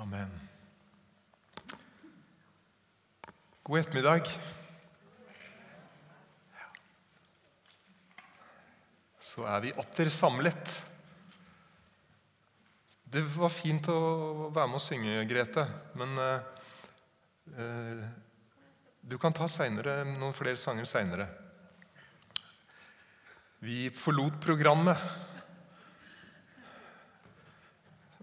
[0.00, 0.30] Amen.
[3.62, 4.30] God ettermiddag.
[9.20, 10.72] Så er vi atter samlet.
[13.10, 13.98] Det var fint å
[14.54, 15.66] være med å synge, Grete,
[15.98, 16.50] men eh,
[17.58, 18.02] eh,
[19.02, 21.26] du kan ta senere, noen flere sanger seinere.
[23.60, 25.10] Vi forlot programmet,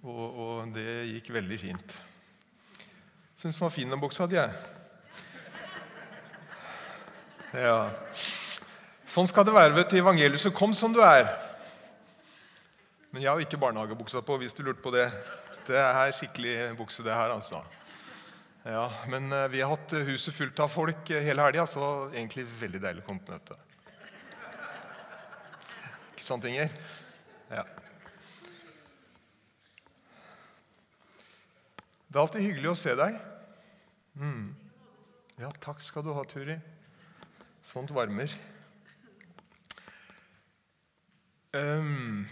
[0.04, 1.96] og, og det gikk veldig fint.
[3.38, 4.52] Syns den var fin, den buksa hadde jeg.
[7.58, 7.80] Ja.
[9.08, 10.42] Sånn skal det være vet du, i evangeliet.
[10.42, 11.30] Så kom som du er.
[13.14, 15.08] Men jeg har ikke barnehagebuksa på, hvis du lurte på det.
[15.68, 17.64] Det er skikkelig bukse, det her, altså.
[18.68, 22.44] Ja, Men eh, vi har hatt huset fullt av folk eh, hele helga, så egentlig
[22.60, 23.56] veldig deilig å komme på møte.
[26.12, 26.74] Ikke sant, Inger?
[27.52, 27.64] Ja.
[32.08, 33.18] Det er alltid hyggelig å se deg.
[34.16, 34.46] Mm.
[35.38, 36.56] Ja, takk skal du ha, Turi.
[37.68, 38.32] Sånt varmer.
[41.52, 42.24] Um,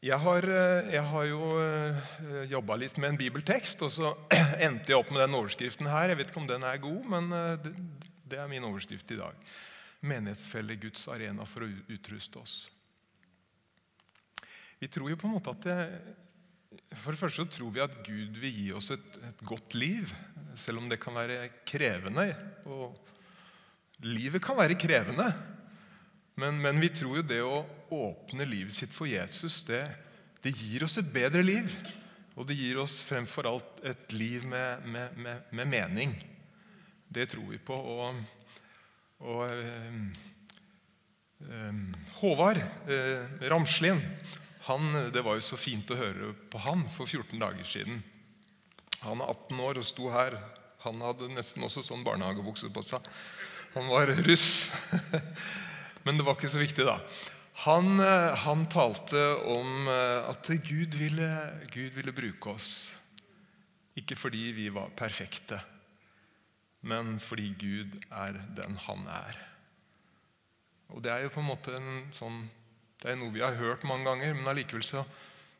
[0.00, 2.10] jeg har, eh, jeg har jo uh,
[2.50, 4.12] jobba litt med en bibeltekst, og så
[4.66, 6.10] endte jeg opp med den overskriften her.
[6.10, 7.74] Jeg vet ikke om den er god, men uh, det,
[8.24, 9.38] det, er min overskrift i dag.
[10.02, 12.56] Menighetsfelle Guds arena for å utruste oss.
[14.80, 15.78] Vi tror jo på en måte at det,
[16.70, 20.10] For det første så tror vi at Gud vil gi oss et, et godt liv,
[20.58, 22.28] selv om det kan være krevende.
[22.70, 22.94] Og
[24.06, 25.32] livet kan være krevende.
[26.40, 29.82] Men, men, vi tror jo det å åpne livet sitt for Jesus, det,
[30.44, 31.74] det, gir oss et bedre liv.
[32.38, 36.14] Og det gir oss fremfor alt et liv med, med, med, med mening.
[37.10, 37.74] Det tror vi på.
[37.74, 38.22] Og,
[39.26, 39.98] og øh,
[41.50, 41.82] øh,
[42.22, 44.00] Håvard øh, Ramslien
[44.70, 48.00] han, Det var jo så fint å høre på han for 14 dager siden.
[49.04, 50.38] Han er 18 år og sto her.
[50.84, 53.04] Han hadde nesten også sånn barnehagebukse på seg.
[53.74, 54.70] Han var russ.
[56.04, 56.98] Men det var ikke så viktig, da.
[57.66, 59.20] Han, eh, han talte
[59.52, 61.28] om eh, at Gud ville,
[61.68, 62.70] Gud ville, bruke oss.
[64.00, 65.58] Ikke fordi vi var perfekte,
[66.80, 69.36] men fordi Gud er den han er.
[70.94, 72.38] Og Det er jo på en måte en sånn,
[73.00, 75.04] det er noe vi har hørt mange ganger, men allikevel så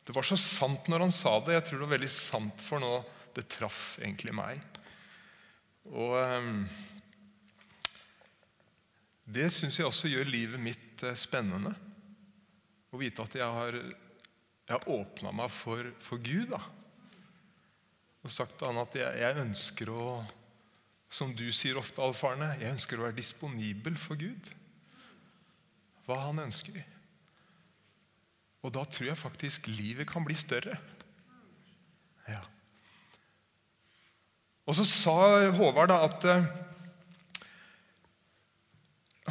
[0.05, 1.53] Det var så sant når han sa det.
[1.53, 2.95] Jeg tror det var veldig sant for nå.
[3.35, 4.63] Det traff egentlig meg.
[5.91, 6.17] Og...
[6.17, 6.65] Um,
[9.31, 11.71] det syns jeg også gjør livet mitt eh, spennende.
[12.91, 16.51] Å vite at jeg har, jeg har åpna meg for, for Gud.
[16.51, 16.59] da.
[18.21, 20.05] Og sagt til han at jeg, jeg, ønsker å
[21.11, 24.51] Som du sier ofte, Alf Arne, jeg ønsker å være disponibel for Gud.
[26.05, 26.77] Hva han ønsker.
[28.61, 30.77] Og da tror jeg faktisk livet kan bli større.
[32.29, 32.41] Ja.
[34.69, 35.15] Og så sa
[35.57, 36.45] Håvard da at eh,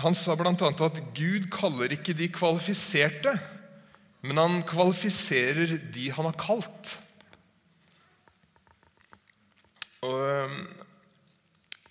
[0.00, 0.52] han sa bl.a.
[0.54, 3.36] at Gud kaller ikke de kvalifiserte,
[4.26, 6.96] men han kvalifiserer de han har kalt.
[10.04, 10.50] Og,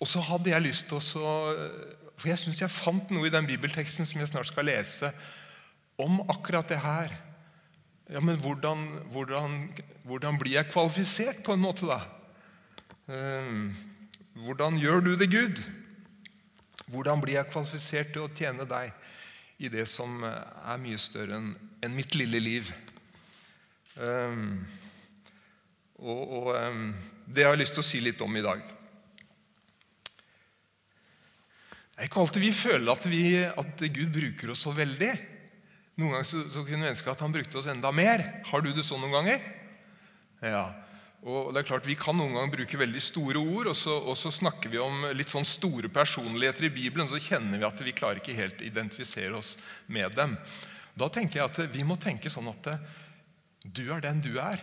[0.00, 1.34] og så hadde jeg lyst til å
[2.18, 5.12] For jeg syns jeg fant noe i den bibelteksten som jeg snart skal lese,
[6.00, 7.14] om akkurat det her.
[8.10, 8.80] Ja, Men hvordan,
[9.12, 9.52] hvordan,
[10.02, 12.00] hvordan blir jeg kvalifisert, på en måte, da?
[13.06, 13.70] Ehm,
[14.34, 15.62] hvordan gjør du det, Gud?
[16.90, 18.90] Hvordan blir jeg kvalifisert til å tjene deg
[19.62, 22.74] i det som eh, er mye større enn mitt lille liv?
[23.94, 24.58] Um,
[26.00, 26.94] og, og um,
[27.26, 28.62] Det har jeg lyst til å si litt om i dag.
[31.94, 35.12] Det er ikke alltid vi føler at, vi, at Gud bruker oss så veldig.
[36.00, 38.22] Noen ganger så, så kunne vi ønske at han brukte oss enda mer.
[38.48, 39.42] Har du det sånn noen ganger?
[40.40, 40.64] Ja.
[41.20, 44.16] Og det er klart Vi kan noen ganger bruke veldig store ord, og så, og
[44.16, 47.08] så, snakker vi om litt sånn store personligheter i Bibelen.
[47.10, 49.56] Så kjenner vi at vi klarer ikke helt å identifisere oss
[49.92, 50.38] med dem.
[50.96, 52.72] Da tenker jeg at vi må tenke sånn at
[53.60, 54.62] du er den du er.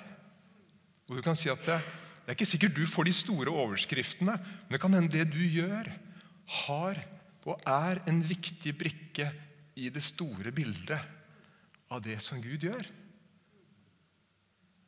[1.07, 1.77] Og du kan si at det,
[2.25, 5.43] det er ikke sikkert du får de store overskriftene, men det kan hende det du
[5.45, 5.91] gjør,
[6.65, 7.03] har
[7.47, 9.29] og er en viktig brikke
[9.79, 11.16] i det store bildet
[11.93, 12.89] av det som Gud gjør.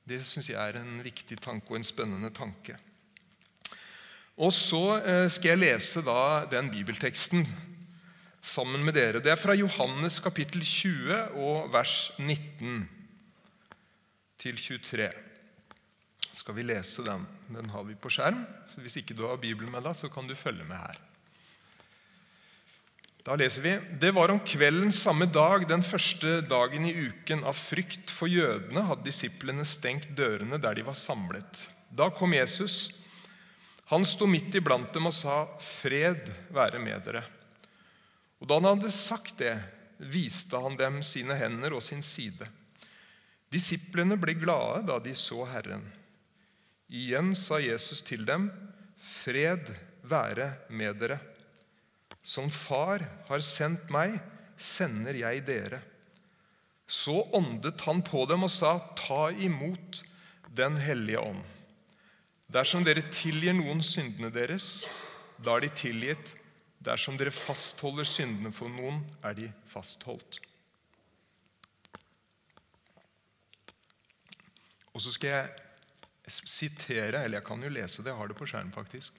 [0.10, 2.78] Det syns jeg er en viktig tanke og en spennende tanke.
[4.40, 7.44] Og Så eh, skal jeg lese da den bibelteksten
[8.42, 9.20] sammen med dere.
[9.20, 12.88] Det er fra Johannes kapittel 20 og vers 19
[14.40, 15.10] til 23.
[16.40, 17.28] Skal vi lese den?
[17.52, 18.46] Den har vi på skjerm.
[18.72, 21.09] så Hvis ikke du har Bibelen med deg, så kan du følge med her.
[23.24, 27.44] Da leser vi Det var om kvelden samme dag, den første dagen i uken.
[27.44, 31.66] Av frykt for jødene hadde disiplene stengt dørene der de var samlet.
[31.92, 32.88] Da kom Jesus.
[33.90, 37.26] Han sto midt iblant dem og sa, 'Fred være med dere.'
[38.40, 39.58] Og Da han hadde sagt det,
[40.00, 42.48] viste han dem sine hender og sin side.
[43.52, 45.84] Disiplene ble glade da de så Herren.
[46.88, 48.52] Igjen sa Jesus til dem,
[49.02, 49.74] 'Fred
[50.04, 51.39] være med dere.'
[52.30, 54.20] Som Far har sendt meg,
[54.60, 55.80] sender jeg dere.
[56.86, 60.04] Så åndet han på dem og sa, Ta imot
[60.50, 61.42] Den hellige ånd.
[62.50, 64.88] Dersom dere tilgir noen syndene deres,
[65.38, 66.34] da er de tilgitt.
[66.82, 70.40] Dersom dere fastholder syndene for noen, er de fastholdt.
[74.94, 78.50] Og så skal jeg sitere, eller jeg kan jo lese det, jeg har det på
[78.50, 79.18] skjermen faktisk.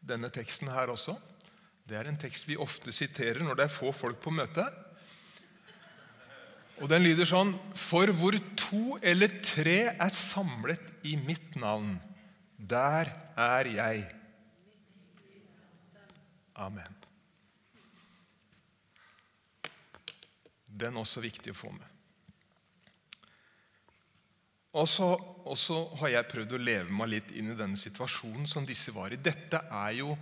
[0.00, 1.18] Denne teksten her også.
[1.86, 4.64] Det er en tekst vi ofte siterer når det er få folk på møte.
[6.82, 11.96] Og den lyder sånn For hvor to eller tre er samlet i mitt navn,
[12.58, 14.04] der er jeg.
[16.56, 17.02] Amen.
[20.66, 21.92] Den er også viktig å få med.
[24.76, 28.44] Og så, og så, har jeg prøvd å leve meg litt inn i denne situasjonen
[28.50, 29.20] som disse var i.
[29.20, 30.16] Dette er jo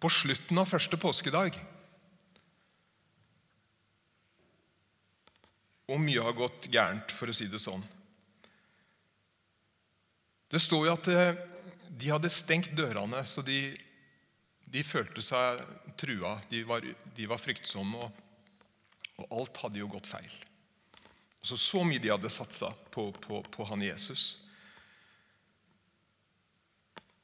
[0.00, 1.58] på slutten av første påskedag.
[5.90, 7.82] Og mye har gått gærent, for å si det sånn.
[10.50, 11.40] Det står jo at eh,
[11.90, 13.70] de hadde stengt dørene, så de,
[14.70, 15.62] de følte seg
[16.00, 16.38] trua.
[16.50, 16.86] De var,
[17.16, 18.22] de var fryktsomme, og,
[19.20, 20.32] og alt hadde jo gått feil.
[21.40, 24.34] Så, så mye de hadde satsa på, på, på, han Jesus.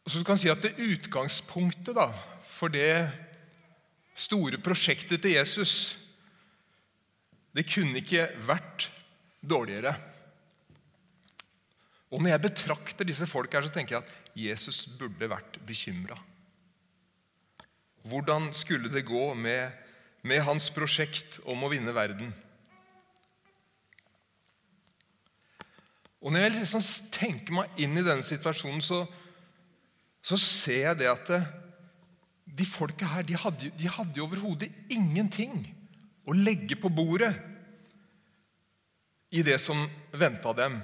[0.06, 2.08] Så du kan si at det utgangspunktet da,
[2.56, 3.06] for det
[4.16, 5.74] store prosjektet til Jesus
[7.56, 8.90] det kunne ikke vært
[9.40, 9.94] dårligere.
[12.12, 16.18] Og Når jeg betrakter disse folk her, så tenker jeg at Jesus burde vært bekymra.
[18.06, 19.72] Hvordan skulle det gå med,
[20.22, 22.28] med hans prosjekt om å vinne verden?
[26.20, 29.04] Og Når jeg liksom tenker meg inn i denne situasjonen, så,
[30.22, 31.40] så ser jeg det at det,
[32.46, 35.58] de folka her de hadde, de hadde overhodet ingenting
[36.26, 37.34] å legge på bordet
[39.34, 39.82] i det som
[40.14, 40.78] venta dem,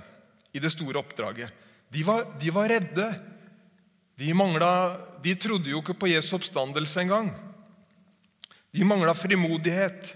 [0.53, 1.53] i det store oppdraget.
[1.93, 3.07] De var, de var redde.
[4.19, 7.31] De, manglet, de trodde jo ikke på Jesu oppstandelse engang.
[8.73, 10.15] De mangla frimodighet.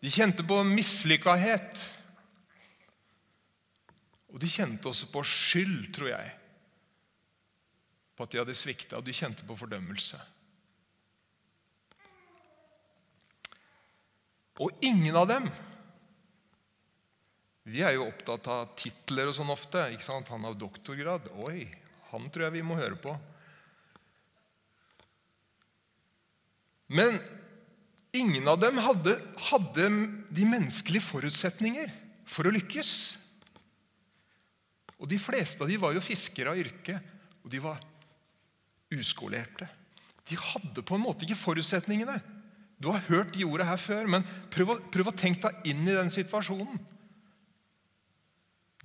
[0.00, 1.84] De kjente på mislykkahet.
[4.34, 6.32] Og de kjente også på skyld, tror jeg,
[8.14, 10.18] på at de hadde svikta, og de kjente på fordømmelse.
[14.62, 15.48] Og ingen av dem
[17.64, 19.86] Vi er jo opptatt av titler og sånn ofte.
[19.94, 20.28] ikke sant?
[20.28, 21.30] Han har doktorgrad.
[21.48, 21.64] Oi,
[22.10, 23.14] han tror jeg vi må høre på.
[26.92, 27.16] Men
[28.12, 29.16] ingen av dem hadde,
[29.48, 29.88] hadde
[30.28, 31.88] de menneskelige forutsetninger
[32.28, 32.92] for å lykkes.
[35.00, 37.00] Og De fleste av dem var jo fiskere av yrke,
[37.42, 37.80] og de var
[38.94, 39.66] uskolerte.
[40.28, 42.20] De hadde på en måte ikke forutsetningene.
[42.84, 45.86] Du har hørt de ordene her før, men prøv å, prøv å tenke deg inn
[45.88, 46.82] i den situasjonen.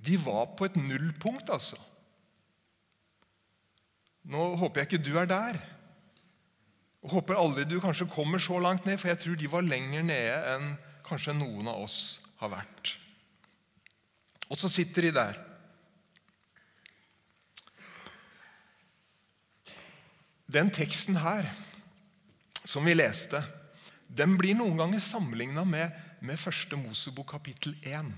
[0.00, 1.76] De var på et nullpunkt, altså.
[4.32, 5.60] Nå håper jeg ikke du er der.
[7.04, 10.08] Og håper aldri du kanskje kommer så langt ned, for jeg tror de var lenger
[10.08, 12.00] nede enn kanskje noen av oss
[12.40, 12.96] har vært.
[14.48, 15.44] Og så sitter de der.
[20.50, 21.52] Den teksten her
[22.64, 23.44] som vi leste,
[24.10, 28.10] den blir noen ganger sammenligna med, med første Mosebok kapittel 1.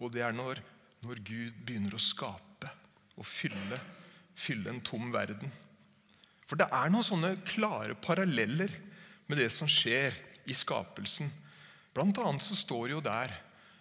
[0.00, 0.62] Og det er når,
[1.04, 2.70] når, Gud begynner å skape
[3.20, 3.80] og fylle,
[4.32, 5.52] fylle en tom verden.
[6.48, 8.72] For det er noen sånne klare paralleller
[9.28, 10.16] med det som skjer
[10.48, 11.28] i skapelsen.
[11.94, 13.36] Blant annet så står det jo der,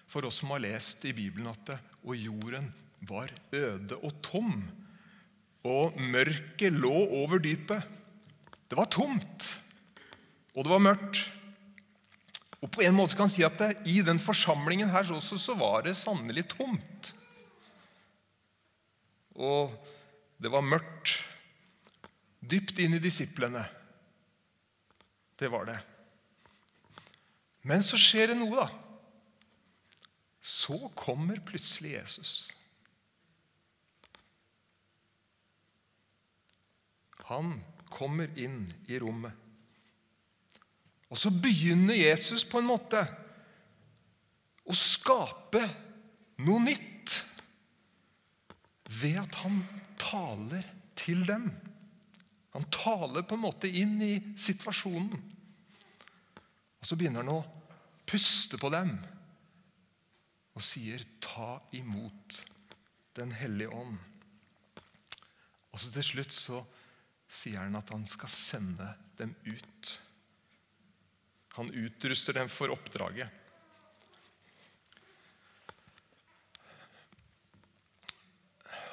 [0.10, 2.67] for oss som har lest i Bibelen, at det, og jorden
[3.08, 4.63] var øde og tom
[5.67, 7.84] og mørket lå over dypet.
[8.69, 9.50] Det var tomt,
[10.59, 11.21] og det var mørkt.
[12.59, 15.55] Og på en måte kan man si at det, I den forsamlingen her også så
[15.55, 17.13] var det sannelig tomt.
[19.39, 19.71] Og
[20.35, 21.15] det var mørkt
[22.43, 23.63] dypt inn i disiplene.
[25.39, 25.79] Det var det.
[27.63, 28.67] Men så skjer det noe, da.
[30.43, 32.33] Så kommer plutselig Jesus.
[37.31, 37.61] Han
[37.93, 39.48] kommer inn i rommet.
[41.09, 43.01] Og så begynner Jesus på en måte
[44.69, 45.63] å skape
[46.45, 47.15] noe nytt
[48.99, 49.63] ved at han
[50.01, 50.65] taler
[50.97, 51.49] til dem.
[52.53, 55.13] Han taler på en måte inn i situasjonen.
[56.79, 57.47] Og så begynner han å
[58.09, 58.95] puste på dem
[60.57, 62.43] og sier, 'Ta imot
[63.15, 63.97] Den hellige ånd'.
[65.71, 66.59] Og så til slutt så
[67.27, 69.99] sier han at han skal sende dem ut.
[71.59, 73.27] Han utruster dem for oppdraget.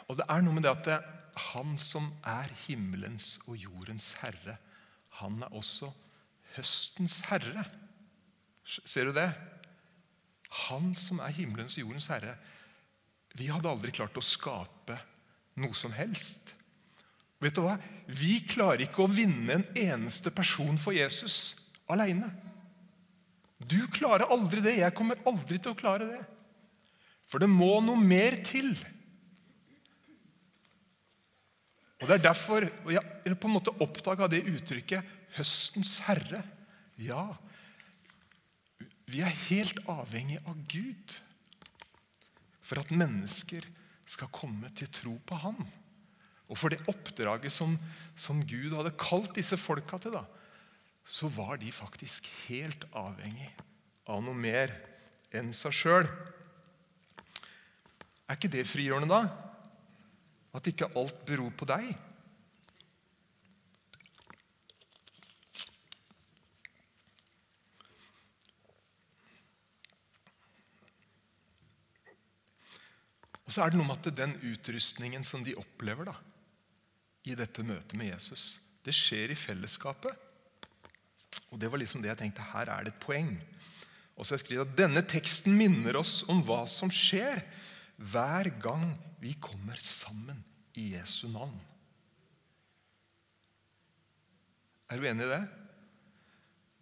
[0.07, 0.97] Og det er noe med det at det,
[1.53, 4.57] han som er himmelens og jordens herre,
[5.21, 5.91] han er også
[6.57, 7.67] høstens herre.
[8.67, 9.29] Ser du det?
[10.67, 12.37] Han som er himmelens og jordens herre.
[13.37, 14.99] Vi hadde aldri klart å skape
[15.61, 16.55] noe som helst.
[17.43, 17.77] Vet du hva?
[18.09, 21.55] Vi klarer ikke å vinne en eneste person for Jesus
[21.93, 22.31] aleine.
[23.59, 24.77] Du klarer aldri det.
[24.81, 26.21] Jeg kommer aldri til å klare det.
[27.27, 28.75] For det må noe mer til.
[32.01, 35.03] Og Det er derfor og jeg på en måte oppdaga det uttrykket
[35.37, 36.45] 'høstens herre'.
[36.97, 37.37] Ja,
[39.07, 41.17] vi er helt avhengig av Gud
[42.61, 43.65] for at mennesker
[44.07, 45.59] skal komme til tro på Han.
[46.51, 47.77] Og for det oppdraget som,
[48.19, 50.25] som Gud hadde kalt disse folka til, da,
[51.07, 53.53] så var de faktisk helt avhengig
[54.11, 54.73] av noe mer
[55.35, 56.09] enn seg sjøl.
[58.27, 59.23] Er ikke det frigjørende, da?
[60.57, 61.93] At ikke alt beror på deg.
[73.47, 76.17] Og så er det noe med at den utrustningen som de opplever da,
[77.23, 80.26] i dette møtet med Jesus, det skjer i fellesskapet.
[81.53, 82.47] Og Det var liksom det jeg tenkte.
[82.55, 83.37] Her er det et poeng.
[84.17, 87.45] Og så har jeg skrevet at Denne teksten minner oss om hva som skjer
[87.97, 88.91] hver gang
[89.23, 90.43] vi kommer sammen
[90.77, 91.57] i Jesu navn.
[94.87, 95.45] Er du enig i det?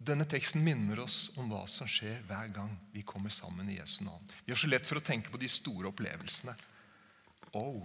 [0.05, 4.03] Denne teksten minner oss om hva som skjer hver gang vi kommer sammen i Jesu
[4.05, 4.27] navn.
[4.45, 6.53] Vi har så lett for å tenke på de store opplevelsene.
[7.55, 7.79] Oh,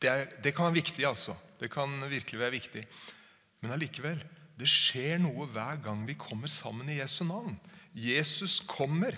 [0.00, 1.36] det, er, det kan være viktig, altså.
[1.60, 2.82] Det kan virkelig være viktig.
[3.62, 4.24] Men allikevel,
[4.58, 7.56] det skjer noe hver gang vi kommer sammen i Jesu navn.
[7.94, 9.16] Jesus kommer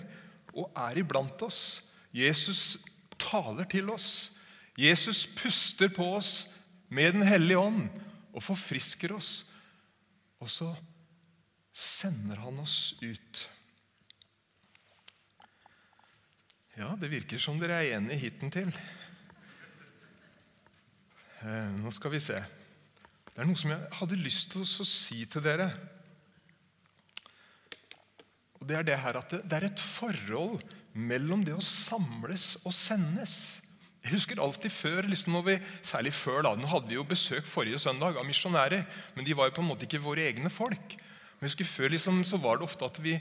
[0.57, 1.91] og er iblant oss.
[2.15, 2.77] Jesus
[3.21, 4.37] taler til oss.
[4.77, 6.47] Jesus puster på oss
[6.89, 7.85] med Den hellige ånd
[8.33, 9.43] og forfrisker oss.
[10.41, 10.71] Og så
[11.73, 13.45] sender han oss ut.
[16.77, 18.69] Ja, det virker som dere er enige hittil.
[21.41, 22.37] Eh, nå skal vi se.
[23.37, 25.67] Det er noe som jeg hadde lyst til å si til dere.
[28.57, 30.63] Og Det er det her at det, er et forhold
[30.97, 33.35] mellom det å samles og sendes.
[34.01, 37.77] Jeg husker alltid før, liksom vi, særlig før da, Nå hadde vi jo besøk forrige
[37.83, 40.97] søndag av misjonærer, men de var jo på en måte ikke våre egne folk.
[40.97, 43.19] Men jeg husker Før liksom, så var det ofte at vi,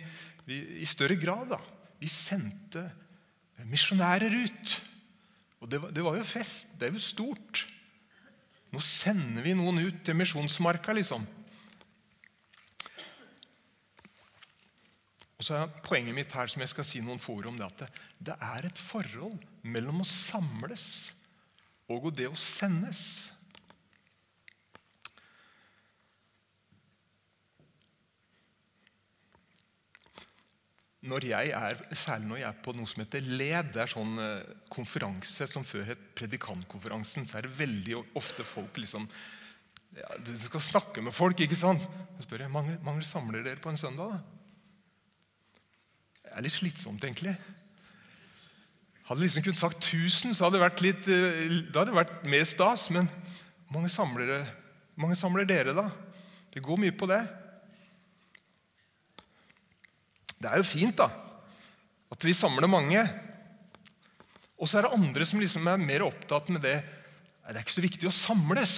[0.49, 1.61] vi i større grad da,
[2.00, 2.88] vi sendte
[3.68, 4.80] misjonærer ut.
[5.61, 6.73] Og det var, det var, jo fest.
[6.80, 7.66] Det er jo stort.
[8.75, 11.26] Nå sender vi noen ut til misjonsmarka, liksom.
[15.37, 18.02] Og så er Poenget mitt her som jeg skal si noen få om, det at
[18.18, 21.14] det er et forhold mellom å samles
[21.92, 23.30] og det å sendes.
[31.07, 34.17] Når jeg er, Særlig når jeg er på noe som heter LED, det er sånn
[34.23, 39.05] eh, konferanse som før het Predikantkonferansen, så er det veldig ofte folk liksom
[39.97, 41.85] ja, Du skal snakke med folk, ikke sant?
[42.17, 44.17] Så spør jeg mange, mange samler dere på en søndag.
[44.17, 44.37] da?
[46.37, 47.33] er litt slitsomt, egentlig.
[49.07, 52.29] Hadde liksom kunnet sagt 1000, så hadde det vært, litt, eh, da hadde det vært
[52.29, 52.88] mer stas.
[52.95, 53.09] Men
[53.73, 54.45] mange samler,
[54.99, 55.88] mange samler dere, da?
[56.53, 57.23] Det går mye på det.
[60.47, 61.09] Det er jo fint da,
[62.15, 63.00] at vi samler mange.
[64.62, 66.76] Og så er det andre som liksom er mer opptatt med det.
[67.43, 68.76] Det er ikke så viktig å samles,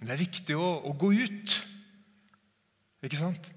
[0.00, 1.56] men det er viktig å, å gå ut.
[3.06, 3.52] Ikke sant?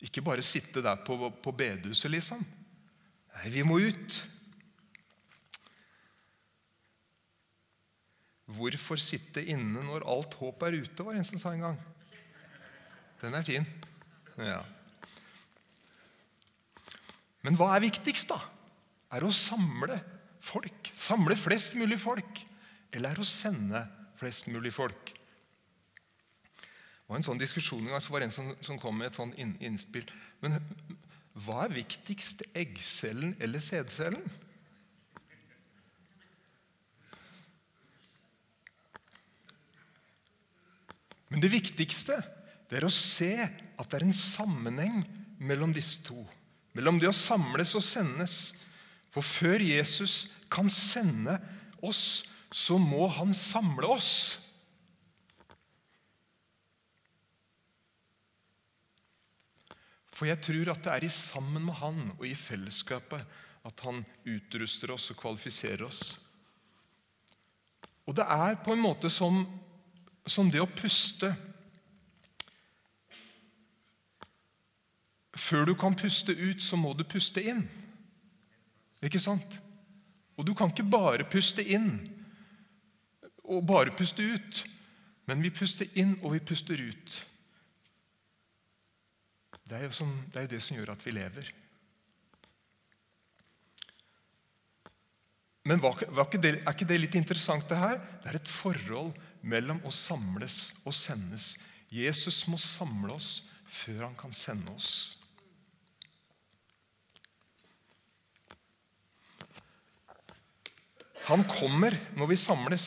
[0.00, 2.40] Ikke bare sitte der på, på bedehuset, liksom.
[3.36, 4.24] Nei, vi må ut.
[8.56, 11.82] Hvorfor sitte inne når alt håp er ute, var en som sa en gang.
[13.20, 13.68] Den er fin.
[14.40, 14.62] Ja.
[17.42, 18.38] Men hva er viktigst, da?
[19.12, 19.98] Er det å samle
[20.42, 20.92] folk?
[20.96, 22.44] Samle flest mulig folk?
[22.92, 23.82] Eller er det å sende
[24.20, 25.12] flest mulig folk?
[26.62, 29.10] Det var en sånn diskusjon en gang, så var det en som, som kom med
[29.10, 30.06] et sånn inn, innspill.
[30.40, 30.62] Men
[31.44, 34.24] hva er viktigst, eggcellen eller sædcellen?
[41.32, 42.20] Men det viktigste
[42.68, 45.02] det er å se at det er en sammenheng
[45.42, 46.22] mellom disse to.
[46.76, 48.54] Mellom det å samles og sendes.
[49.12, 51.36] For før Jesus kan sende
[51.84, 54.12] oss, så må han samle oss.
[60.12, 63.24] For jeg tror at det er i sammen med han og i fellesskapet
[63.66, 66.02] at han utruster oss og kvalifiserer oss.
[68.06, 69.44] Og det er på en måte som,
[70.26, 71.32] som det å puste.
[75.32, 77.64] Før du kan puste ut, så må du puste inn.
[79.02, 79.58] Ikke sant?
[80.36, 81.94] Og du kan ikke bare puste inn
[83.42, 84.62] og bare puste ut.
[85.26, 87.18] Men vi puster inn, og vi puster ut.
[89.68, 91.50] Det er jo, som, det, er det som gjør at vi lever.
[95.64, 98.00] Men var, var ikke det, er ikke det litt interessant, det her?
[98.22, 99.14] Det er et forhold
[99.46, 101.54] mellom å samles og sendes.
[101.92, 105.21] Jesus må samle oss før han kan sende oss.
[111.28, 112.86] Han kommer når vi samles.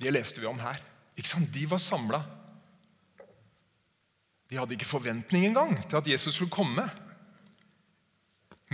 [0.00, 0.80] Det leste vi om her.
[1.16, 1.52] Ikke sant?
[1.54, 2.20] De var samla.
[4.50, 6.84] De hadde ikke forventning engang til at Jesus skulle komme.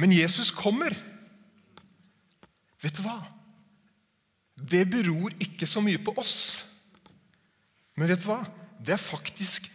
[0.00, 0.96] Men Jesus kommer.
[2.80, 3.20] Vet du hva?
[4.56, 6.66] Det beror ikke så mye på oss.
[7.96, 8.42] Men vet du hva?
[8.80, 9.68] Det er faktisk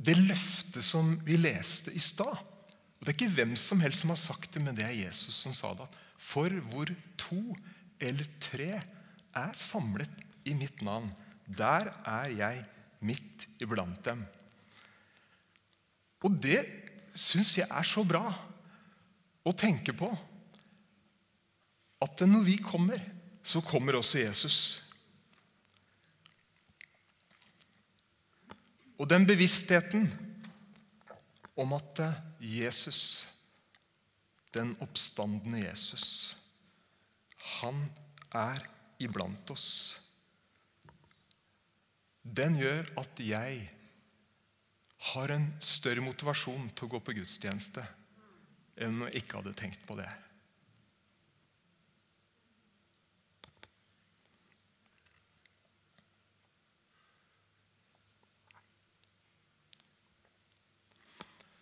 [0.00, 2.40] det løftet som vi leste i stad.
[3.00, 5.54] Det er ikke hvem som helst som har sagt det, men det er Jesus som
[5.56, 5.86] sa det.
[6.20, 6.90] For hvor
[7.20, 7.40] to
[8.00, 11.08] eller tre er samlet i mitt navn,
[11.48, 12.64] der er jeg
[13.00, 14.26] midt iblant dem.
[16.20, 16.60] Og det
[17.16, 18.26] syns jeg er så bra
[19.48, 20.10] å tenke på.
[22.04, 23.00] At når vi kommer,
[23.42, 24.58] så kommer også Jesus.
[29.00, 30.04] Og den bevisstheten
[31.56, 32.02] om at
[32.40, 33.28] Jesus,
[34.54, 36.36] den oppstandende Jesus,
[37.60, 37.82] han
[38.32, 38.64] er
[39.00, 39.98] iblant oss.
[42.22, 43.68] Den gjør at jeg
[45.12, 47.84] har en større motivasjon til å gå på gudstjeneste
[48.80, 50.08] enn jeg ikke hadde tenkt på det.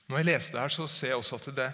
[0.08, 1.66] Når jeg leser det her, så ser jeg også at det,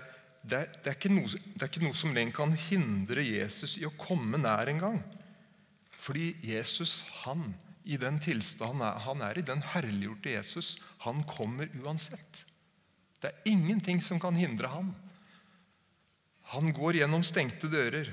[0.43, 3.87] det, det, er, ikke noe, det er ikke noe som lenger kan hindre Jesus i
[3.87, 4.99] å komme nær engang.
[6.03, 7.53] Fordi Jesus, han,
[7.87, 10.75] i den tilstanden han er i, den herliggjorte Jesus,
[11.07, 12.43] han kommer uansett.
[13.23, 14.91] Det er ingenting som kan hindre ham.
[16.53, 18.11] Han går gjennom stengte dører.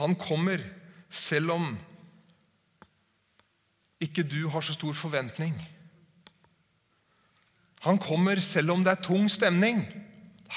[0.00, 0.64] Han kommer
[1.12, 1.68] selv om
[4.00, 5.54] ikke du har så stor forventning.
[7.86, 9.82] Han kommer selv om det er tung stemning.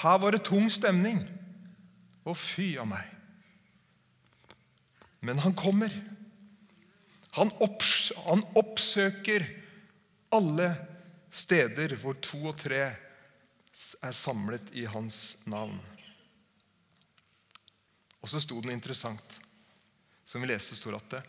[0.01, 1.21] Her var det tung stemning.
[2.23, 3.07] Å, fy av meg.
[5.23, 5.93] Men han kommer.
[7.37, 9.45] Han, opps han oppsøker
[10.35, 10.73] alle
[11.33, 15.79] steder hvor to og tre er samlet i hans navn.
[18.23, 19.39] Og så sto det noe interessant,
[20.23, 21.23] som vi leste, står at det,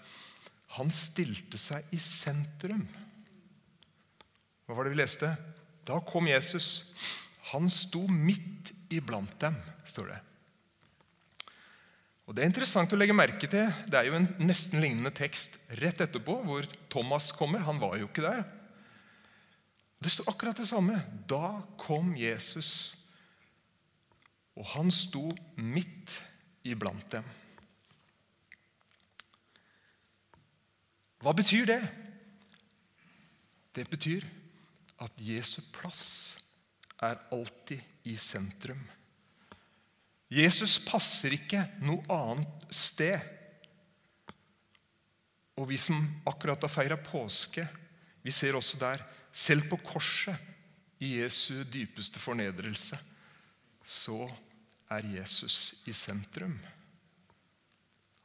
[0.76, 2.85] han stilte seg i sentrum.
[4.64, 5.30] Hva var det vi leste?
[5.85, 6.85] Da kom Jesus.
[7.53, 9.57] Han sto midt iblant dem,
[9.88, 10.20] står det.
[12.25, 13.68] Og Det er interessant å legge merke til.
[13.85, 17.66] Det er jo en nesten lignende tekst rett etterpå, hvor Thomas kommer.
[17.66, 18.44] Han var jo ikke der.
[20.01, 21.03] Det står akkurat det samme.
[21.29, 22.97] Da kom Jesus,
[24.57, 25.27] og han sto
[25.61, 26.16] midt
[26.64, 27.29] iblant dem.
[31.25, 31.81] Hva betyr det?
[33.75, 34.25] Det betyr
[35.05, 36.35] at Jesu plass
[37.05, 38.81] er alltid i sentrum.
[40.33, 43.21] Jesus passer ikke noe annet sted.
[45.61, 47.67] Og vi som akkurat har feira påske,
[48.25, 50.51] vi ser også der, selv på korset,
[51.03, 52.97] i Jesu dypeste fornedrelse,
[53.85, 54.29] så
[54.95, 56.55] er Jesus i sentrum.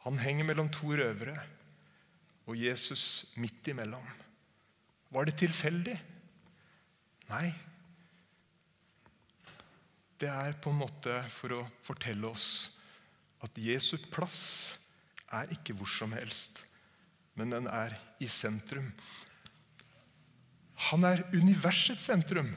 [0.06, 1.36] Han henger mellom to røvere,
[2.48, 4.06] og Jesus midt imellom.
[5.12, 5.98] Var det tilfeldig?
[7.30, 7.50] Nei.
[10.20, 12.48] Det er på en måte for å fortelle oss
[13.46, 14.42] at Jesu plass
[15.32, 16.64] er ikke hvor som helst,
[17.40, 18.90] men den er i sentrum.
[20.90, 22.50] Han er universets sentrum.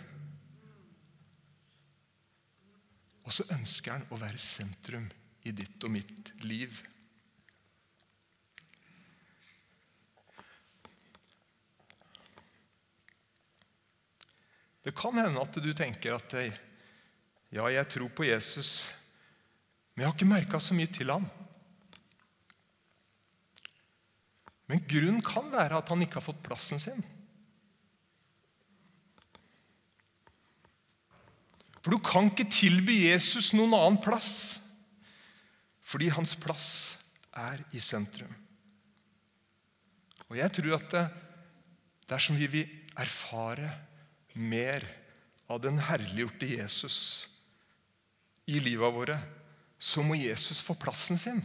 [3.22, 5.06] Og så ønsker han å være sentrum
[5.46, 6.80] i ditt og mitt liv.
[14.82, 16.34] Det kan hende at du tenker at
[17.52, 18.88] ja, jeg tror på Jesus,
[19.94, 21.28] men jeg har ikke merka så mye til ham.
[24.70, 27.02] Men grunnen kan være at han ikke har fått plassen sin.
[31.82, 34.62] For du kan ikke tilby Jesus noen annen plass,
[35.82, 36.68] fordi hans plass
[37.36, 38.30] er i sentrum.
[40.30, 41.06] Og jeg tror at det,
[42.08, 43.68] dersom vi vil erfare
[44.34, 44.84] mer
[45.50, 46.98] av den herliggjorte Jesus
[48.46, 49.18] i livet våre,
[49.78, 51.42] så må Jesus få plassen sin.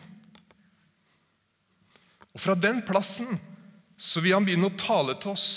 [2.33, 3.39] Og fra den plassen
[3.97, 5.49] så vil han begynne å tale til oss.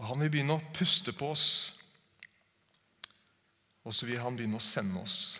[0.00, 1.48] Og han vil begynne å puste på oss.
[3.84, 5.36] Og så vil han begynne å sende oss.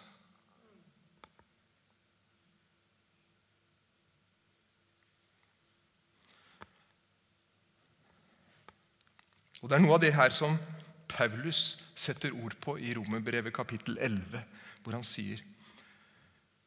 [9.64, 10.59] Og Det er noe av det her som
[11.09, 14.42] Paulus setter ord på i Romerbrevet kapittel 11,
[14.85, 15.40] hvor han sier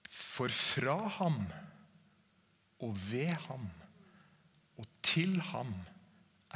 [0.10, 1.44] For fra ham
[2.82, 3.68] og ved ham
[4.82, 5.76] og til ham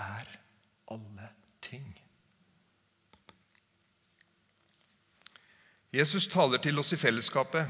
[0.02, 0.32] er
[0.90, 1.28] alle
[1.62, 1.86] ting.
[5.94, 7.70] Jesus taler til oss i fellesskapet.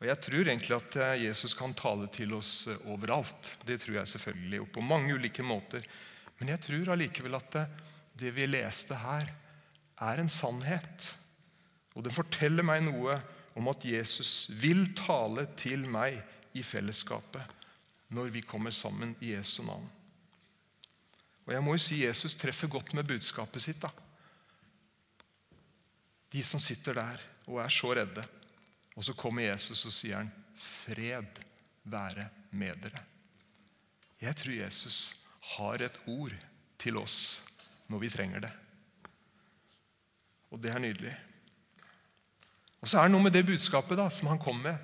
[0.00, 3.52] Og Jeg tror egentlig at eh, Jesus kan tale til oss eh, overalt.
[3.62, 5.86] Det tror jeg selvfølgelig, og på mange ulike måter.
[6.38, 7.64] Men jeg tror allikevel at det,
[8.18, 9.28] det vi leste her,
[10.04, 11.10] er en sannhet.
[11.94, 13.18] Og det forteller meg noe
[13.54, 16.18] om at Jesus vil tale til meg
[16.54, 17.60] i fellesskapet
[18.14, 19.86] når vi kommer sammen i Jesu navn.
[21.44, 23.82] Og jeg må jo si Jesus treffer godt med budskapet sitt.
[23.82, 23.90] da.
[26.32, 28.24] De som sitter der og er så redde.
[28.94, 31.26] Og så kommer Jesus og sier han, 'Fred
[31.84, 33.02] være med dere'.
[34.20, 35.23] Jeg tror Jesus
[35.54, 36.34] har et ord
[36.80, 37.18] til oss
[37.92, 38.52] når vi trenger det.
[40.54, 41.14] Og det er nydelig.
[42.80, 44.76] Og så er det noe med det budskapet da, som han kom med.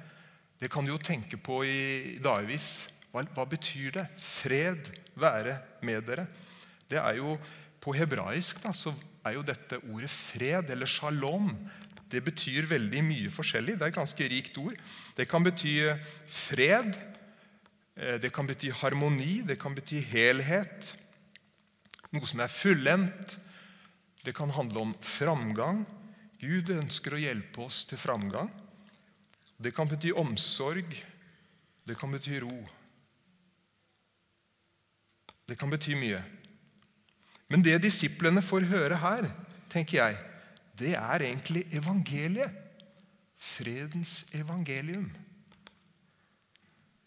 [0.60, 2.88] Det kan du jo tenke på i dagevis.
[3.12, 4.06] Hva, hva, betyr det?
[4.20, 6.26] Fred være med dere.
[6.90, 7.38] Det er jo
[7.80, 8.90] På hebraisk da, så
[9.24, 11.46] er jo dette ordet fred, eller shalom,
[12.12, 13.78] det betyr veldig mye forskjellig.
[13.78, 14.74] Det er et ganske rikt ord.
[15.16, 15.78] Det kan bety
[16.28, 16.92] fred,
[18.00, 20.94] det kan bety harmoni, det kan bety helhet.
[22.14, 23.36] Noe som er fullendt.
[24.24, 25.84] Det kan handle om framgang.
[26.40, 28.48] Gud ønsker å hjelpe oss til framgang.
[29.60, 30.96] Det kan bety omsorg.
[31.84, 32.56] Det kan bety ro.
[35.48, 36.22] Det kan bety mye.
[37.50, 39.26] Men det disiplene får høre her,
[39.72, 40.18] tenker jeg,
[40.78, 42.54] det er egentlig evangeliet.
[43.40, 45.08] Fredens evangelium.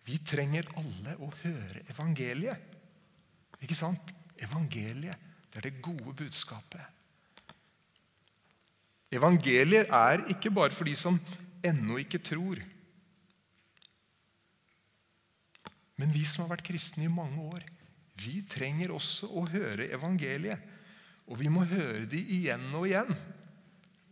[0.03, 2.75] Vi trenger alle å høre evangeliet.
[3.63, 4.11] Ikke sant?
[4.43, 6.83] Evangeliet, det er det gode budskapet.
[9.13, 11.19] Evangeliet er ikke bare for de som
[11.63, 12.59] ennå ikke tror.
[16.01, 17.63] Men vi som har vært kristne i mange år,
[18.19, 20.59] vi trenger også å høre evangeliet.
[21.31, 23.13] Og vi må høre det igjen og igjen.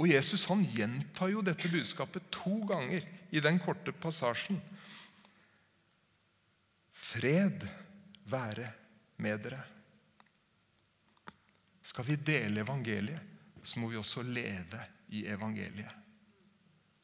[0.02, 3.04] Og Jesus han gjentar jo dette budskapet to ganger
[3.36, 4.62] i den korte passasjen.
[7.12, 7.66] Fred
[8.32, 8.70] være
[9.22, 9.60] med dere.
[11.84, 13.20] Skal vi dele evangeliet,
[13.64, 14.80] så må vi også leve
[15.12, 15.92] i evangeliet.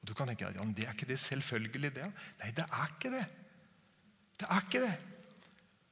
[0.01, 1.95] Og Du kan tenke ja, det er ikke det selvfølgelig.
[1.95, 2.11] det.
[2.39, 3.25] Nei, det er ikke det.
[4.39, 4.97] Det er ikke det.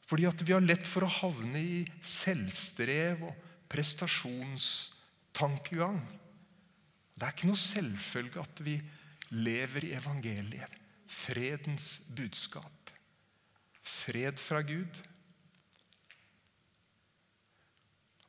[0.06, 3.36] Fordi at vi har lett for å havne i selvstrev og
[3.69, 6.08] prestasjonstankegang.
[7.15, 8.82] Det er ikke noe selvfølge at vi
[9.34, 10.69] lever i evangeliet,
[11.10, 12.74] fredens budskap.
[13.86, 15.02] Fred fra Gud.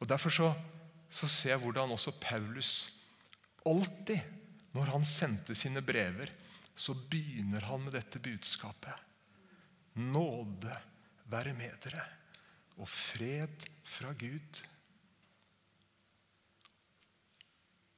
[0.00, 0.50] Og Derfor så,
[1.10, 2.92] så ser jeg hvordan også Paulus
[3.66, 4.20] alltid,
[4.76, 6.30] når han sendte sine brever,
[6.76, 8.92] så begynner han med dette budskapet.
[9.96, 10.76] Nåde
[11.32, 12.04] være med dere,
[12.76, 14.60] og fred fra Gud.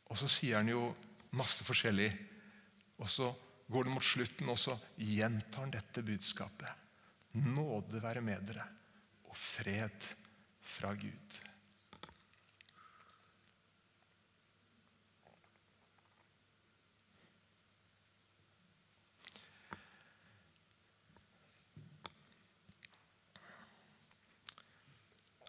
[0.09, 0.93] Og så sier han jo
[1.37, 2.09] masse forskjellig.
[3.03, 3.33] Og så
[3.69, 6.88] går det mot slutten, og så gjentar han dette budskapet.
[7.33, 8.65] Nåde være med dere,
[9.29, 10.07] og fred
[10.65, 11.41] fra Gud.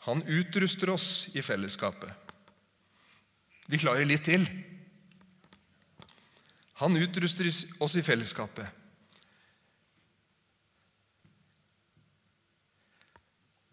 [0.09, 2.09] Han utruster oss i fellesskapet.
[3.69, 4.47] Vi klarer litt til.
[6.81, 7.45] Han utruster
[7.83, 8.78] oss i fellesskapet.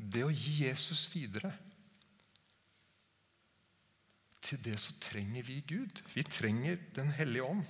[0.07, 1.51] Det å gi Jesus videre
[4.47, 6.05] Til det så trenger vi Gud.
[6.15, 7.65] Vi trenger Den hellige ånd.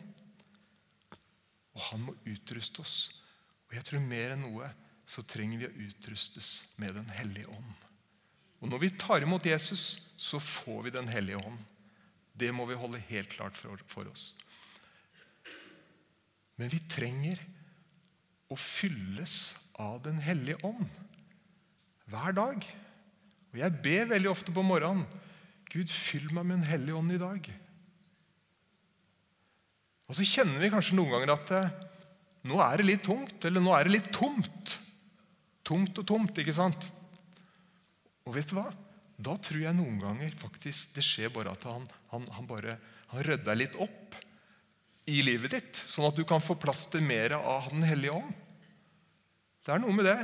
[1.72, 2.98] Og han må utruste oss.
[3.68, 4.68] Og jeg tror mer enn noe
[5.08, 7.72] så trenger vi å utrustes med Den hellige ånd.
[8.60, 11.58] Og når vi tar imot Jesus, så får vi Den hellige ånd.
[12.36, 14.34] Det må vi holde helt klart for, oss.
[16.60, 17.40] Men vi trenger
[18.52, 20.84] å fylles av Den hellige ånd
[22.10, 22.66] hver dag.
[23.52, 25.06] Og jeg ber veldig ofte på morgenen
[25.72, 27.48] Gud, fyll meg med Den hellige ånd i dag.
[30.06, 31.72] Og så kjenner vi kanskje noen ganger at eh,
[32.46, 34.76] nå er det litt tungt, eller nå er det litt tomt.
[35.66, 36.86] Tungt og tomt, ikke sant?
[38.24, 38.68] Og vet du hva?
[39.16, 42.76] Da tror jeg noen ganger faktisk det skjer bare at han, han, han bare
[43.12, 44.16] han rydder litt opp
[45.06, 48.32] i livet ditt, sånn at du kan få plass til mer av Den hellige ånd.
[49.62, 50.18] Det er noe med det.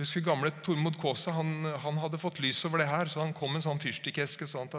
[0.00, 1.34] Husker gamle Tormod Kaasa.
[1.36, 4.48] Han, han, hadde fått lys over det her, så han kom med en sånn fyrstikkeske.
[4.48, 4.70] sånn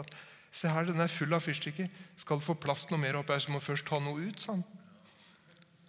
[0.52, 1.88] Se her, den er full av fyrstikker.
[2.18, 4.40] Skal du få plass noe mer opp her, så må du først ta noe ut.
[4.42, 4.64] sånn.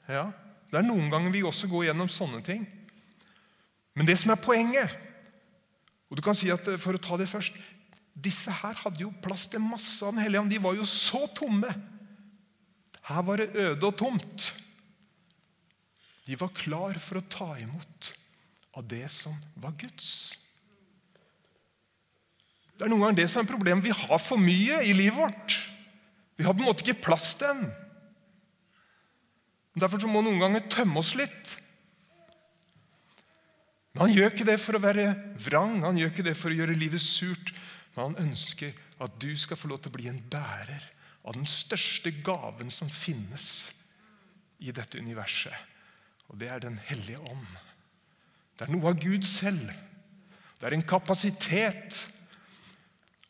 [0.07, 0.31] Ja,
[0.69, 2.63] Det er noen ganger vi også går gjennom sånne ting.
[3.93, 4.93] Men det som er poenget
[6.09, 7.57] og du kan si at For å ta det først
[8.13, 10.51] disse her hadde jo plass til masse av Den hellige ånd.
[10.53, 11.71] De var jo så tomme.
[13.09, 14.51] Her var det øde og tomt.
[16.27, 18.11] De var klar for å ta imot
[18.73, 20.37] av det som var Guds.
[22.73, 23.85] Det er noen ganger det som er problemet.
[23.85, 25.57] Vi har for mye i livet vårt.
[26.35, 27.67] Vi har på en måte ikke plass til den.
[29.77, 31.57] Derfor må noen ganger tømme oss litt.
[33.93, 35.05] Men han gjør ikke det for å være
[35.45, 37.53] vrang, han gjør ikke det for å gjøre livet surt.
[37.93, 38.73] Men han ønsker
[39.05, 40.89] at du skal få lov til å bli en bærer
[41.23, 43.71] av den største gaven som finnes
[44.63, 45.53] i dette universet.
[46.31, 47.47] Og det er Den hellige ånd.
[48.57, 49.71] Det er noe av Gud selv.
[50.59, 52.03] Det er en kapasitet,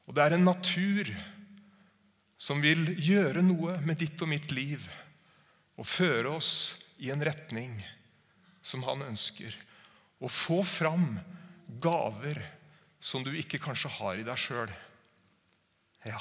[0.05, 1.09] og det er en natur
[2.37, 4.83] som vil gjøre noe med ditt og mitt liv
[5.79, 6.51] og føre oss
[7.01, 7.77] i en retning
[8.63, 9.55] som han ønsker.
[10.23, 11.17] Og få fram
[11.83, 12.39] gaver
[13.03, 14.71] som du ikke kanskje har i deg sjøl.
[16.07, 16.19] Ja.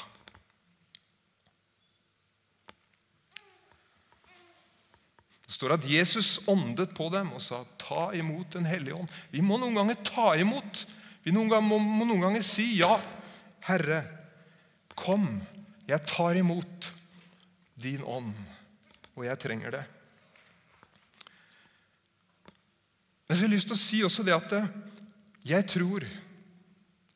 [5.52, 9.10] Det står at Jesus åndet på dem og sa, 'Ta imot Den hellige ånd'.
[9.28, 10.86] Vi må noen ganger ta imot.
[11.22, 12.96] Vi noen ganger, må, må noen ganger si, 'Ja,
[13.60, 13.98] Herre,
[14.96, 15.42] kom,
[15.86, 16.88] jeg tar imot
[17.76, 18.32] din ånd,
[19.14, 19.84] og jeg trenger det'.
[23.28, 24.54] Men så har jeg lyst til å si også det at
[25.44, 26.06] jeg tror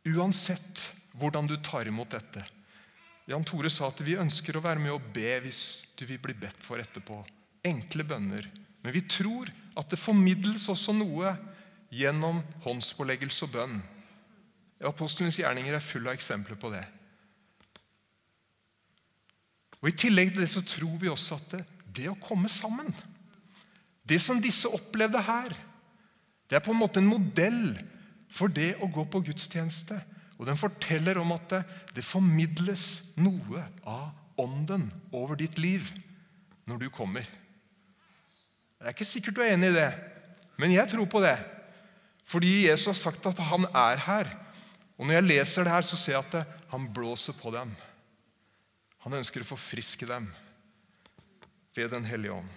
[0.07, 2.45] Uansett hvordan du tar imot dette.
[3.27, 6.37] Jan Tore sa at vi ønsker å være med og be hvis du vil bli
[6.37, 7.25] bedt for etterpå.
[7.67, 8.47] Enkle bønner.
[8.83, 11.35] Men vi tror at det formidles også noe
[11.93, 13.81] gjennom håndspåleggelse og bønn.
[14.87, 16.85] Apostelens gjerninger er full av eksempler på det.
[19.83, 21.63] Og I tillegg til det så tror vi også at det,
[21.97, 22.91] det å komme sammen
[24.07, 25.51] Det som disse opplevde her,
[26.47, 27.75] det er på en måte en modell
[28.31, 29.99] for det å gå på gudstjeneste.
[30.39, 31.63] Og Den forteller om at det,
[31.97, 35.89] det formidles noe av ånden over ditt liv
[36.71, 37.27] når du kommer.
[38.77, 39.91] Det er ikke sikkert du er enig i det,
[40.61, 41.37] men jeg tror på det.
[42.27, 44.33] Fordi Jesus har sagt at han er her.
[44.97, 47.73] Og Når jeg leser det her, så ser jeg at han blåser på dem.
[49.05, 50.31] Han ønsker å forfriske dem
[51.77, 52.49] ved Den hellige ånd.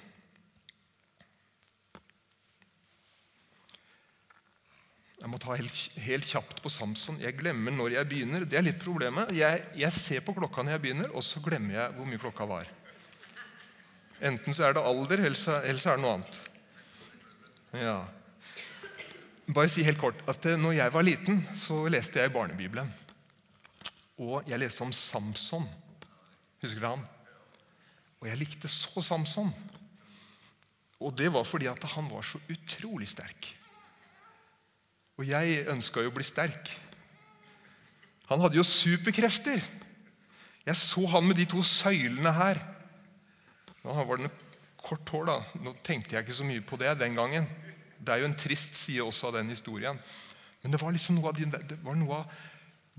[5.19, 7.17] Jeg må ta helt, helt, kjapt på Samson.
[7.19, 8.45] Jeg glemmer når jeg begynner.
[8.47, 9.33] Det er litt problemet.
[9.35, 12.47] Jeg, jeg, ser på klokka når jeg begynner, og så glemmer jeg hvor mye klokka
[12.47, 12.69] var.
[14.19, 16.39] Enten så er det alder, eller så, eller så er det noe annet.
[17.79, 17.99] Ja.
[19.49, 22.89] Bare si helt kort at når jeg var liten, så leste jeg barnebibelen.
[24.19, 25.65] Og jeg leste om Samson.
[26.59, 27.05] Husker du han?
[28.19, 29.53] Og jeg likte så Samson.
[30.99, 33.53] Og det var fordi at han var så utrolig sterk.
[35.19, 36.71] Og jeg ønska jo å bli sterk.
[38.29, 39.63] Han hadde jo superkrefter.
[40.67, 42.59] Jeg så han med de to søylene her.
[43.83, 44.31] Nå var det
[44.79, 45.37] kort hår, da.
[45.63, 47.47] Nå tenkte jeg ikke så mye på det den gangen.
[47.99, 49.99] Det er jo en trist side også av den historien.
[50.63, 52.39] Men det var liksom noe av, de, det var noe av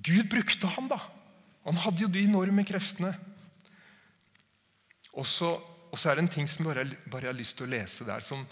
[0.00, 0.96] Gud brukte ham, da.
[1.66, 3.12] Han hadde jo de enorme kreftene.
[5.12, 5.50] Og så,
[5.92, 8.46] er det en ting som bare, bare jeg har lyst til å lese der, som,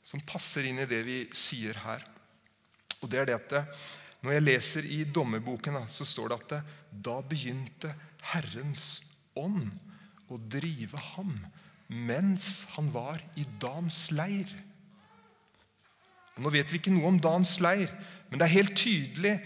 [0.00, 2.06] som passer inn i det vi sier her.
[3.02, 3.84] Og det er det at
[4.24, 6.60] Når jeg leser i dommerboken, så står det at det,
[7.04, 7.90] da begynte
[8.30, 9.02] Herrens
[9.36, 9.68] ånd
[10.32, 11.34] å drive ham
[11.94, 14.50] mens han var i Dans leir.
[16.42, 17.92] Nå vet vi ikke noe om Dans leir,
[18.28, 19.36] men det er helt tydelig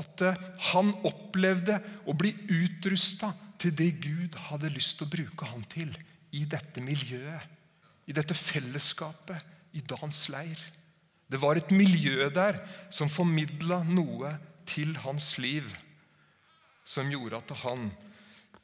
[0.00, 1.78] at eh, han opplevde
[2.08, 5.92] å bli utrusta til det Gud hadde lyst til å bruke han til
[6.34, 7.46] i dette miljøet,
[8.10, 9.38] i dette fellesskapet,
[9.78, 10.58] i Dans leir.
[11.30, 12.58] Det var et miljø der
[12.90, 14.32] som formidla noe
[14.66, 15.68] til hans liv,
[16.82, 17.90] som gjorde at han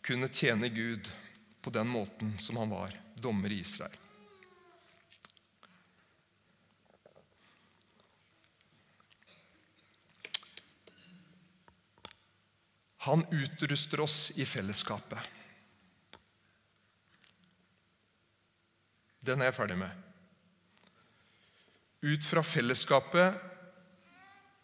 [0.02, 1.06] kunne tjene Gud
[1.66, 3.96] på den måten som han var dommer i Israel.
[13.06, 15.18] Han utruster oss i fellesskapet.
[19.26, 19.90] Den er jeg ferdig med.
[22.06, 23.42] Ut fra fellesskapet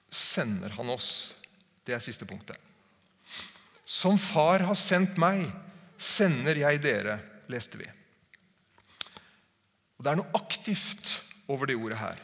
[0.06, 1.34] sender han oss.
[1.82, 2.62] Det er siste punktet.
[3.82, 5.48] Som Far har sendt meg,
[6.02, 7.18] sender jeg dere,
[7.52, 7.86] leste vi.
[9.96, 12.22] Og Det er noe aktivt over det ordet her.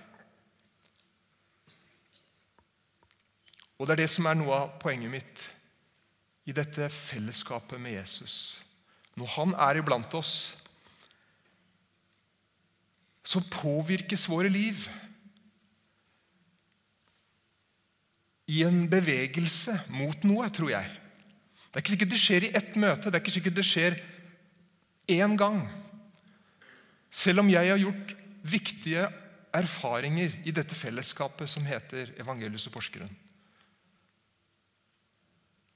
[3.79, 5.45] Og det er det som er noe av poenget mitt
[6.49, 8.65] i dette fellesskapet med Jesus.
[9.15, 10.57] Når han er iblant oss,
[13.23, 14.89] så påvirkes våre liv
[18.49, 20.98] i en bevegelse mot noe, tror jeg.
[21.79, 23.97] Det er ikke sikkert det skjer i ett møte, det er ikke sikkert det skjer
[25.15, 25.61] én gang.
[27.07, 29.05] Selv om jeg har gjort viktige
[29.55, 33.15] erfaringer i dette fellesskapet som heter Evangelius og Porsgrunn.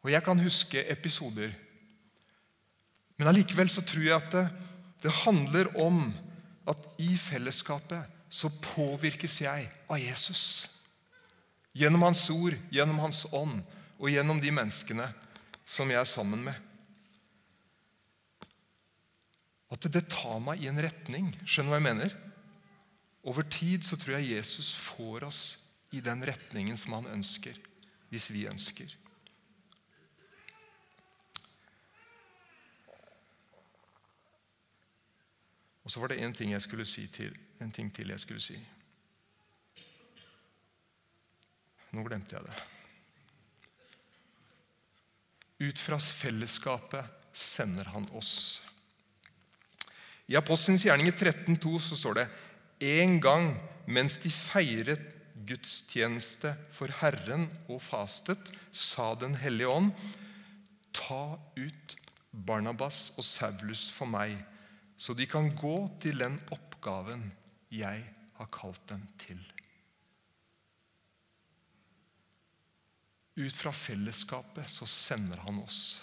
[0.02, 1.54] Og jeg kan huske episoder.
[3.14, 4.46] Men allikevel så tror jeg at det,
[5.06, 6.08] det handler om
[6.66, 10.66] at i fellesskapet så påvirkes jeg av Jesus.
[11.78, 13.60] Gjennom hans ord, gjennom hans ånd
[14.00, 15.12] og gjennom de menneskene
[15.72, 16.68] som jeg er sammen med.
[19.72, 21.30] At det tar meg i en retning.
[21.46, 22.16] Skjønner du hva jeg mener?
[23.24, 25.42] Over tid så tror jeg Jesus får oss
[25.94, 27.56] i den retningen som han ønsker,
[28.12, 28.92] hvis vi ønsker.
[35.82, 38.44] Og så var det en ting, jeg skulle si til, en ting til jeg skulle
[38.44, 38.60] si.
[41.92, 42.81] Nå glemte jeg det.
[45.62, 48.60] Ut fra fellesskapet sender han oss.
[50.26, 52.28] I Apostelens gjerninger 13,2 så står det
[52.98, 53.52] en gang
[53.86, 55.04] mens de feiret
[55.46, 59.92] gudstjeneste for Herren og fastet, sa Den hellige ånd,
[60.92, 61.96] ta ut
[62.32, 64.36] Barnabas og Saulus for meg
[65.02, 67.24] så de kan gå til den oppgaven
[67.74, 68.04] jeg
[68.36, 69.40] har kalt dem til.
[73.42, 76.00] Ut fra fellesskapet så sender han oss.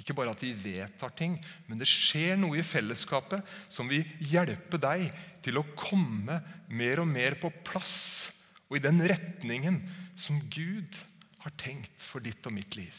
[0.00, 1.38] Ikke bare at vi vedtar ting,
[1.68, 5.06] men det skjer noe i fellesskapet som vil hjelpe deg
[5.44, 8.34] til å komme mer og mer på plass
[8.68, 9.78] og i den retningen
[10.18, 10.98] som Gud
[11.44, 12.96] har tenkt for ditt og mitt liv.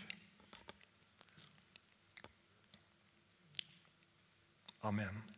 [4.85, 5.34] Amen.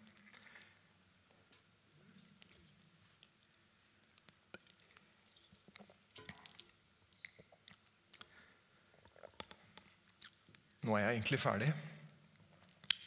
[10.88, 11.67] Nå er jeg egentlig ferdig.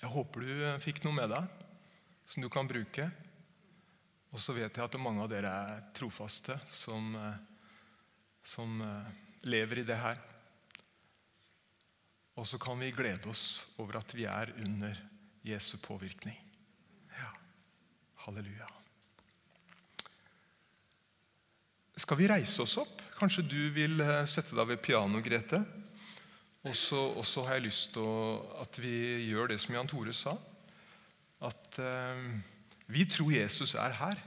[0.03, 1.63] Jeg håper du fikk noe med deg
[2.29, 3.07] som du kan bruke.
[4.31, 7.09] Og så vet jeg at mange av dere er trofaste som,
[8.45, 8.77] som
[9.49, 10.21] lever i det her.
[12.37, 15.01] Og så kan vi glede oss over at vi er under
[15.49, 16.37] Jesu påvirkning.
[17.17, 17.33] Ja.
[18.27, 18.69] Halleluja.
[21.97, 23.01] Skal vi reise oss opp?
[23.17, 25.65] Kanskje du vil eh, sette deg ved pianoet, Grete?
[26.69, 28.95] Og så har jeg lyst til at vi
[29.31, 30.35] gjør det som Jan Tore sa.
[31.41, 32.25] At eh,
[32.91, 34.21] vi tror Jesus er her.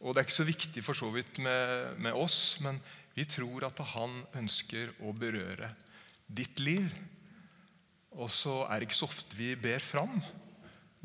[0.00, 2.80] Og Det er ikke så viktig for så vidt med, med oss, men
[3.14, 5.72] vi tror at han ønsker å berøre
[6.28, 6.92] ditt liv
[8.18, 10.18] og så er det ikke så ofte vi ber fram.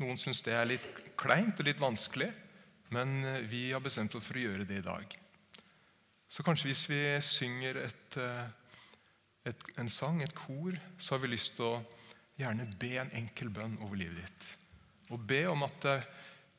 [0.00, 0.86] Noen syns det er litt
[1.18, 2.28] kleint og litt vanskelig,
[2.94, 5.14] men eh, vi har bestemt oss for å gjøre det i dag.
[6.28, 8.65] Så kanskje hvis vi synger et, eh,
[9.46, 11.82] et, en sang, et kor, så har vi lyst til å
[12.36, 14.48] gjerne be en enkel bønn over livet ditt.
[15.14, 16.06] Og be om at eh,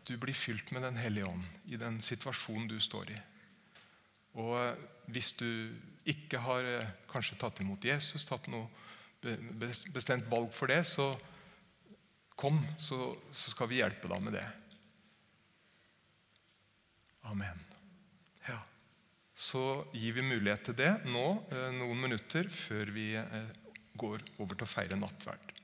[0.08, 3.18] du blir fylt med Den hellige ånd i den situasjonen du står i.
[4.40, 5.74] Og hvis du
[6.08, 6.68] ikke har
[7.12, 8.70] kanskje tatt imot Jesus, tatt noe
[9.92, 11.10] bestemt valg for det, så
[12.38, 14.46] kom, så, så skal vi hjelpe deg med det.
[17.28, 17.67] Amen.
[19.38, 23.52] Så gir vi mulighet til det nå, eh, noen minutter før vi eh,
[23.94, 25.57] går over til å feire nattverd.